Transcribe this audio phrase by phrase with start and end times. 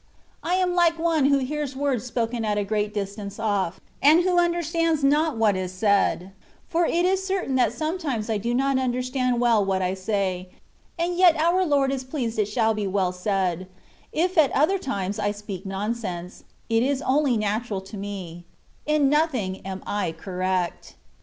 [0.41, 4.39] I am like one who hears words spoken at a great distance oflf, and who
[4.39, 6.31] understands not what is said;
[6.67, 10.49] for it is certain that sometimes I do not understand well what I say,
[10.97, 13.67] and yet our Lord is pleased it shall be well said:
[14.11, 18.45] if at other times I speak nonsense, it is only natm*al to me;
[18.87, 20.95] in nothing am I correct.